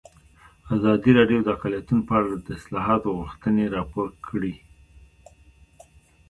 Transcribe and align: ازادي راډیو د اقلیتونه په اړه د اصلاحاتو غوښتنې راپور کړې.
ازادي 0.75 1.11
راډیو 1.19 1.39
د 1.43 1.47
اقلیتونه 1.55 2.01
په 2.07 2.13
اړه 2.19 2.31
د 2.37 2.47
اصلاحاتو 2.59 3.17
غوښتنې 3.19 3.65
راپور 3.75 4.07
کړې. 4.27 4.55